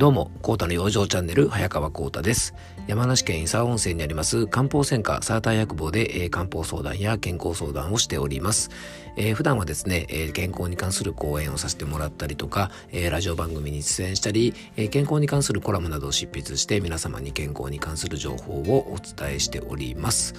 [0.00, 2.54] どうも、コータの養生チャンネル、早川コータです。
[2.86, 8.70] 山梨県伊佐温泉にあります漢方専科サーター薬房で、えー、漢方相談や健康相談をしております。
[9.16, 20.34] えー、普段はですね、えー、健康に関する講演をさせてもらったりとか、えー、ラジオ番組に出演したり、えー、健康に関するコラムなどを執筆して皆様に健康に関する情報をお伝えしております。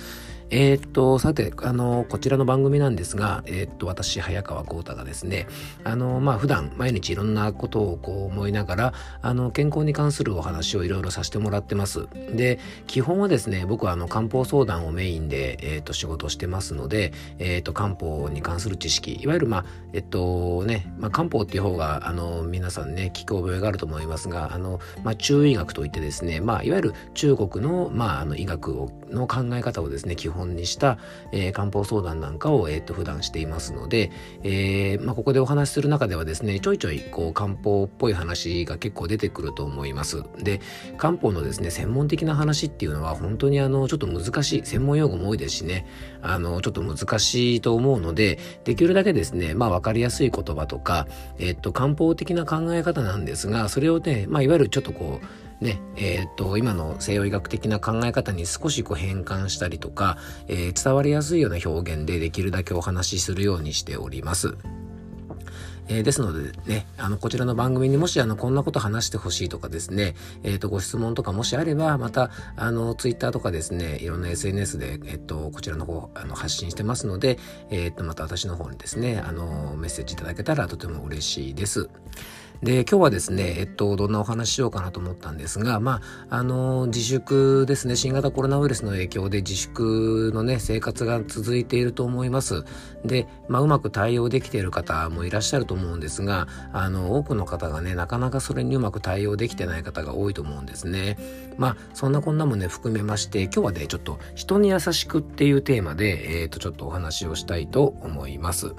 [0.51, 5.47] えー、っと、さて、あの、こちらの番組なんですが、えー、っと、私、早川幸太がですね、
[5.85, 12.05] あの、まあ、普段、毎日いろんなことをこう思いながら、あの、健康に関するお話をいろいろさせてもらってます。
[12.35, 30.97] で、基本はですね、僕はあの、漢方相談をメインで、えー、っと、仕事してますので、えっと、漢方に関する知識、いわゆる、まあ、えっと、ね、まあ、漢方っていう方が、あの、皆さんね、聞く覚えがあると思いますが、あの、まあ、中医学といってですね、まあ、いわゆる中国の、まあ、あの、医学をの考え方をですね、基本にした、
[31.31, 34.11] えー、漢方相談なんかを、えー、っと普段していますので、
[34.43, 40.23] えーまあ、ここでお話しする中ではですねちょいちょいこう漢方っぽい話が結構出てくると思います。
[40.39, 40.59] で
[40.97, 45.85] 漢方のですね専門的な話っていうのは本当にあのちょっと難しい専門用語も多いですしね
[46.21, 60.17] あのちょっと難しいと思うのでできるだけですねまあ分かりやすい言葉とか、えー、っと漢方的な考え方なんですがそれをね、まあ、いわゆるちょっとこうね、えっ、ー、と、今の西洋医学的な考え方に少しこう変換したりとか、
[60.47, 64.57] えー、伝わりやすいような表現でできるだけお話しするようにしております。
[65.87, 77.37] えー、ですのでね、あの、こちらの番組にもしあの、こんなこと話してほしいとかですね、え、ー、と、ご質問とかもしあれば、また、あの、ツイッターとかですね、いろんな SNS で、え、ー、と、こちらの方、あの、発信してますので、
[77.69, 81.89] えっ、と、また私の方にですね、あの、メッセージいただけたらとても嬉しいです。
[82.63, 85.99] で、今日はですね、えっと、どんなお話しようかなと思ったんですが、ま
[86.29, 92.63] あ、あの、自粛ですね、新型コロナウイルスの影響で自粛のね、生活が続いていると思います。
[93.03, 101.17] で、まあ、うまく対応できている方もいらっしゃると思うんですが、あの、多くの方がね、なかなかそれにうまく対応できてない方が多いと思うんですね。
[101.57, 108.75] まあ、そんなこんなもね、含めまして、今日はね、ちょっと、人に優しくっていうテーマで、えっ、と、ちょっとお話をしたいと思います。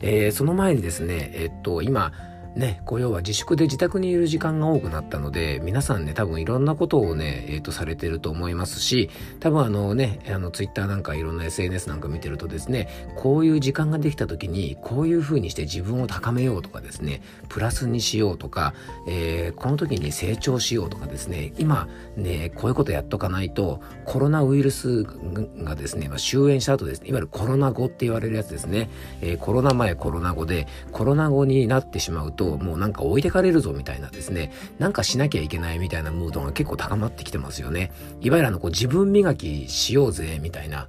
[0.00, 2.12] えー、その前にですね、えっと、今、
[2.56, 9.10] ね、こう要は自粛で自宅にいる時間が多くなったので、皆さんね、多分いろんなことをね、えっ、ー、と、されてると思いますし、
[9.40, 18.74] 多分あのね、あの、ツイッターなんかいろんな SNS なんか見てるとですね、こういう時間ができた時に、こういう風にして自分を高めようとかですね、プラスにしようとか、
[19.06, 37.92] えー、この時に成長しようとかですね、今ね、こういうことやっとかないと、コロナウイルスがですね、まあ、終焉した後ですね、いわゆるコロナ後って言われるやつですね、えー、コロナ前、コロナ後で、コロナ後になってしまうと、もうなんか置いてかれるぞみたいなですね、なんかしなきゃいけないみたいなムードが結構高まってきてますよね。
[38.20, 40.88] いわゆるあの、こう自分磨きしようぜみたいな、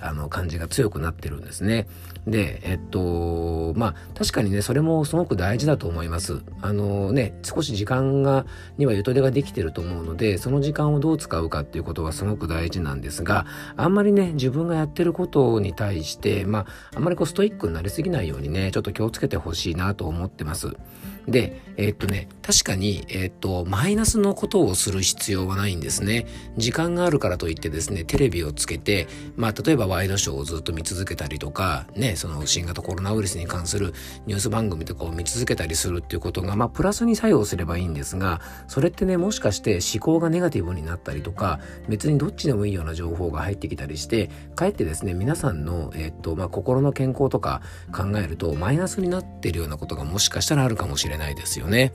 [0.00, 1.86] あの、感じが強くなってるんですね。
[2.26, 6.40] で、えっと、まあ、確かにね、それもすごく大事だと思います。
[6.60, 8.44] あのね、少し時間が、
[8.76, 16.66] にはゆとりができてると思うので、その時間をどう使うかっていうことはすごく大事なんですが、あんまりね、自分がやってることに対して、まあ、
[16.96, 20.76] あんまりこうストイックになりすぎないようにね、ちょっと気をつけてほしいなと思ってます。
[21.28, 26.26] で、えー、っとね、確かに、えー、っと、マイナスのことをする必要はないんですね。
[26.56, 29.06] 時間があるからといってですね、テレビをつけて、
[29.36, 33.92] まあ、例えばワイドショーをずっと見続けたりとか、ね、その新型コロナウイルスに関する
[34.26, 47.60] ニュース番組とかを見続けたりするっていうことが、まあ、プラスに作用すればいいんですが、それってね、もしかして思考がネガティブになったりとか、別にどっちでもいいような情報が入ってきたりして、かえってですね、皆さんの、えー、っと、まあ、心の健康とか
[47.92, 51.92] 考えると、マイナスになってるようなことがもしかしたらあるかもしれないないですよね。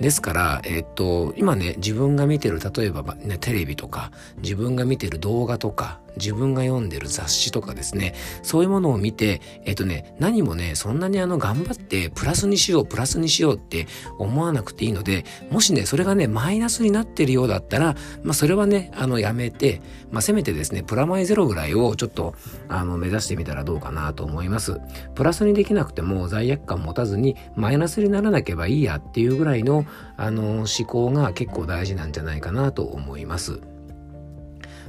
[0.00, 4.10] ですから、えっと、今ね、自分が見てる、例えば、ね、テレビとか、
[4.42, 13.86] 自分が見てる動画とか、自分が読んでる雑誌とかですね、そういうものを見て、えっ、とね、何もね、そんなにあの、頑張って、プラスにしよう、プラスにしようって
[14.18, 19.80] 思わなくていいので、もしね、それがね、マイナスになってるようだったら、まあ、それはね、あの、やめて、
[20.10, 22.34] まあ、せめてですね、プラマイゼロぐらいをちょっと、
[22.68, 24.80] あの、目指してみたらどうかなと思います。
[25.14, 29.84] プラスにできなくても罪悪感持たずに、マイナスにならなければいいやっていうぐらいの、
[30.16, 33.60] あの、思考が結構大事なんじゃないかなと思います。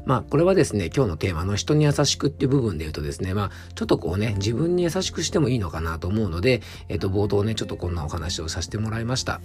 [0.06, 9.42] まあ、これはですね、今日のテーマの人に優しくっていう部分で言うとですね、まあ、ちょっとこうね、自分に優しくしてもいいのかなと思うので、えっ、と、冒頭ね、ちょっとこんなお話をさせてもらいました。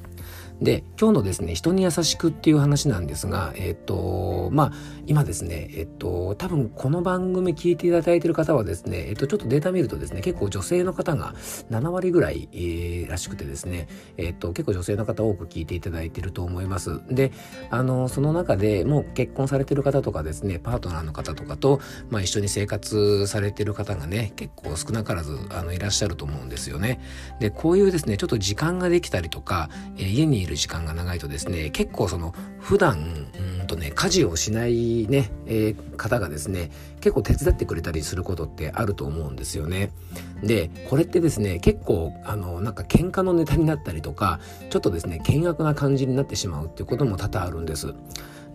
[0.61, 4.73] で、今日のですね、人に優しくっていう話なんですが、えっ、と、まあ、
[5.07, 11.35] 今ですね、えっ、と、多分この番組聞いていただいている方はですね、えっ、と、ちょっとデータ見るとですね、結構女性の方が
[11.71, 17.01] 7割ぐらい、えー、らしくてですね、えっ、と、結構女性の方多く聞いていただいていると思います。
[17.09, 17.31] で、
[17.71, 21.81] あの、その中でもう結婚されてる方とかですね、ね、パートナーの方とかと、
[22.11, 27.01] まあ、一緒に生活されてる方がね、結構少なからず、あの、いらっしゃると思うんですよね。
[27.39, 33.29] で、こういうですね、ちょっと時間ができたりとか、えー、家にいる時間が長いとですね、結構その、普段、
[33.61, 36.71] うんとね、家事をしないね、えー、方がですね、
[37.01, 39.93] 結構手伝ってくれたりすることってあると思うんですよね。
[40.43, 44.41] で、これってですね、結構、あの、なんか喧嘩のネタになったりとか、
[44.71, 47.95] ちょっとですね、険悪な感じになってしまうっていうことも多々あるんです。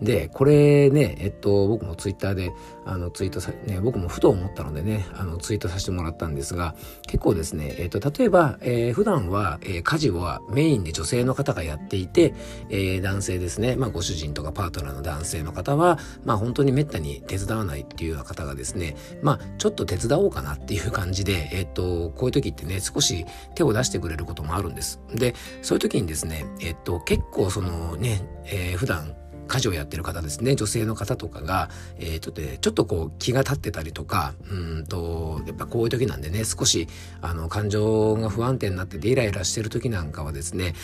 [0.00, 2.52] で、これね、えっと、僕もツイッターで、
[2.84, 6.74] あの、ツイートさ、ね、僕もふと思ったのでね、あの、ツイートさせてもらったんですが、
[7.06, 12.34] 結構ですね、えっと、例えば、えー、普段は、えー、家事はメインで女性の方がやっていて、
[12.70, 25.00] えー、男性ですね、まあ、ご主人とかパートナーの男性の方は、まあ、本当に滅多に手伝わないっていうような方がですね、まあ、ちょっと手伝おうかなっていう感じで、えっと、こういう時ってね、少し手を出してくれることもあるんです。
[25.14, 29.14] で、そういう時にですね、えっと、結構そのね、えー、普段
[29.46, 36.88] 家事をやってる方ですね、女性の方とかが、えっ、とで、ちょっとこう気が立ってたりとか、うんと、やっぱこういう時なんでね、少し、
[37.20, 40.74] あの、感情が不安定になっててイライラしてる時なんかはですね、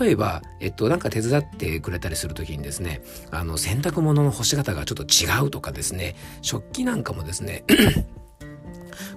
[0.00, 7.64] 例えば、えっと、なんか手伝ってくれたりする時にですね、あの、洗濯物の干し方がちょっと違うとかですね、食器なんかもですね、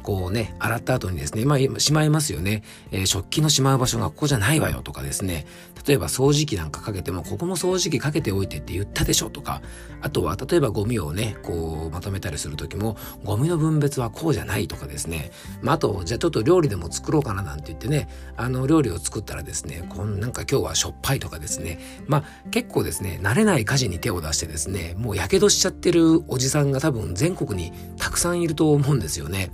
[0.04, 2.64] こうね、洗った後にですね、まあ、しまいますよね。
[2.92, 5.46] えー、食器のしまう場所がここじゃないわよとかですね。
[5.88, 9.62] 例えば掃除機なんかかけても、ここも掃除機かけておいてって言ったでしょとか。
[10.02, 15.32] あとは、例えばゴミをね、こう、まとめたりするときも、ゴミの分別はこうじゃないとかですね。
[15.62, 18.08] まあ、あと、じゃあちょっと料理でも作ろうかななんて言ってね、
[18.38, 21.80] あの、料理を作ったらですね、こんなんか今日はしょっぱいとかですね。
[22.08, 27.72] まあ、結構ですね、慣れない家事に手を出してですね、もう火傷しちゃってるおじさんが多分全国に
[28.14, 29.52] くさんいると思うんですよね。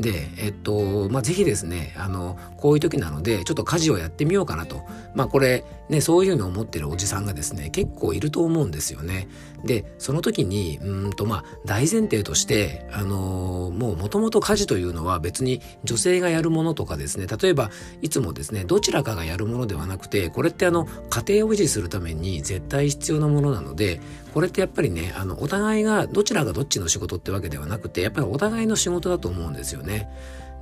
[0.00, 4.82] で、えっと、まあ、ぜひですね、あの、こういう時なので、ちょっと家事をやってみようかなと。
[5.14, 9.28] まあ、これ、ね、そういうのを思ってるおじさんがですね、結構いると思うんですよね。
[9.64, 17.70] で、その時に、うんと、まあ、大前提として、あのー、もう元々家事というのは別に女性がやるものとかですね、例えば、
[18.02, 24.00] いつもですね、どちらかがやるものではなくて、これってあの、家庭を維持するために絶対必要なものなので、
[24.34, 29.87] これってやっぱりね、あの、お互いがどちらがどっちの仕事ってわけではなくて、やっぱりお互いの仕事だと思うんですよね。
[29.88, 30.08] ね。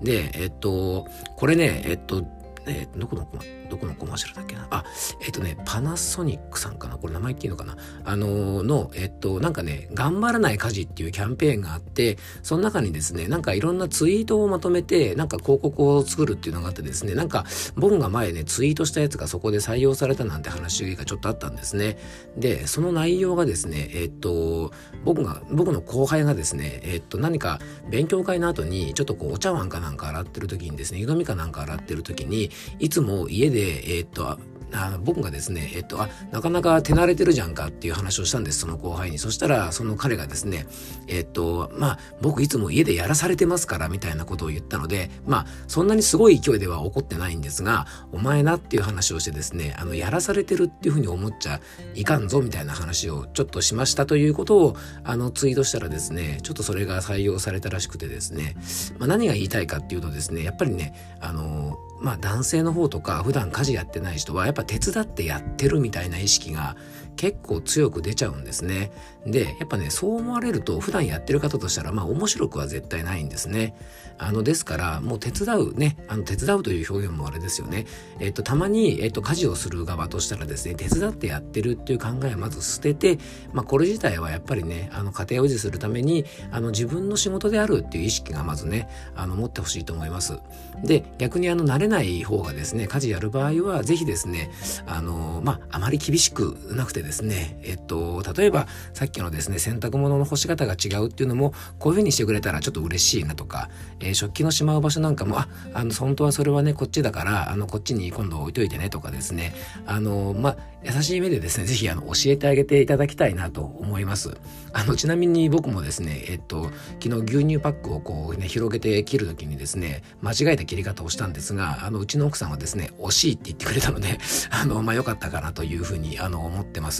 [0.02, 1.06] で、えっと、
[1.36, 2.22] これね、えっと、
[2.66, 4.66] えー、どこどこ、どこのコマーシャルだっけな？
[4.70, 4.84] あ、
[5.20, 6.96] えっ、ー、とね、パナソニックさんかな？
[6.96, 7.76] これ名前言っていいのかな？
[8.04, 17.44] あのー、の、えっ、と、なんかね、頑張らない家事っていうキャンペーンがあって、その中にですね、なんかいろんなツイートをまとめて、なんか広告を作るっていうのがあってですね、なんか、
[17.76, 21.98] 僕が前ね、ツイートしたやつがそこで採用されたなんて話がちょっとあったんですね。
[22.36, 24.72] で、その内容がですね、えっ、と、
[25.04, 27.58] 僕が、僕の後輩がですね、えっ、と、何か
[27.90, 34.38] 勉強会の後に、ちょっとこう、お茶碗かなんか洗ってる時にですね、湯飲みかなんか洗ってる時に、いつも家で、でえー、っと、
[34.72, 39.18] あ僕がですね、えっと、あ、なかなか手慣れてるじゃんかっていう話をしたんです、その後輩に。
[39.18, 40.66] そしたら、その彼がですね、
[41.06, 51.60] えっと、まあ、僕いつも家でやらされてますから、みたいなことを言ったので、まあ、そんなにすごい勢いでは怒ってないんですが、お前なっていう話をしてですね、あの、やらされてるっていうふうに思っちゃ
[51.94, 58.56] いかんぞ、みたいな話をちょっとしましたということを、あの、ツイートしたらですね、ちょっとそれが採用されたらしくてですね、
[58.98, 66.76] まあ、何が言いたいかっていうとですね、やっぱりね、あの、まあ男性の方とか普段家事やってない人はやっぱ手伝ってやってるみたいな意識が
[67.16, 68.92] 結構強く出ちゃうんですね。
[69.26, 73.74] で、やっぱね、そう思われると普段やってる方としたらまあ面白くは絶対ないんですね。
[74.18, 77.86] あの、ですから、もう手伝うね、あの、手伝うという表現もあれですよね。
[78.18, 83.18] えっと、たまに、えっと、家事をする側としたらですね、手伝ってやってるっていう考えをまず捨てて、
[83.52, 90.38] まあ、これ自体はやっぱりね、あの、家庭を維持するために、あの、自分の仕事であるっていう意識がまずね、あの、持ってほしいと思います。
[90.82, 94.50] で、逆にあの、慣れない方がですね、家事やる場合は、ぜひですね、
[94.86, 103.70] あの、まあ、あまり厳しくなくてですね、えっと、例えば、さっきのですね、洗濯物の干し方が違うっていうのも、こういうふうにしてくれたらちょっと嬉しいなとか、
[104.00, 109.54] えー、食器のしまう場所なんかも、あ、あの、本当はそれはね、こっちだから、あの、こっちに今度置いといてねとかですね、
[109.86, 114.36] あの、まあ優しい目でですね、ぜひ、あの、教えてあげていただきたいなと思います。
[114.72, 116.70] あの、ちなみに僕もですね、えっと、
[117.02, 124.18] 昨日牛乳パックをこうね、広げて切るときにですね、間違えた切り方をしたんですが、あの、うちの奥さんはですね、惜しいって言ってくれたので、
[124.50, 126.95] あの、まあ、良かったかなというふうに、あの、思ってます。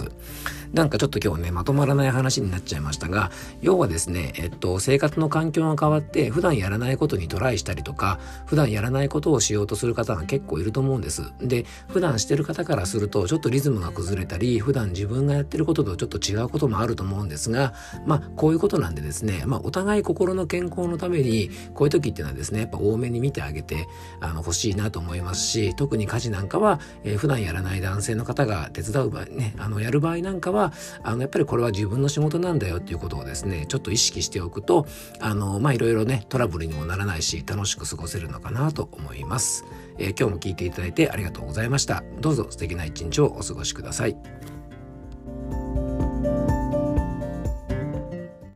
[0.72, 3.30] なんかちょっと今日ね、まとまらない話になっちゃいましたが、
[3.62, 11.22] 要はですね、えっと、生活の環境が変わって、普段やらないことにトライしたりとか、普段やらないことをしようとする方が結構いると思うんです。
[11.40, 17.74] で、普段してる方からすると、ちょっとリズムが崩れたり、普段自分がやってることとちょっと違うこともあると思うんですが、
[18.04, 23.86] まあ、こういうことなんでですね、まあ、お互い心の健康のために、こういう時っていうのはですね、やっぱ多めに見てあげて、
[24.20, 34.87] あの、欲しいなと思いますし、特に家事なんかは、えー、普段やらない男性の方が手伝う場合ね、あの、やる場合なんかはあのやっぱりこれは自分の仕事なんだよっていうことをですねちょっと意識しておくと
[35.21, 39.64] あのまあいろいろねトラブルにもならないし楽しく過ごせるのかなと思います、
[39.99, 42.02] えー、今日も聞いていただいてありがとうございました。
[42.21, 44.55] どうぞ素敵な一日をお過ごしください。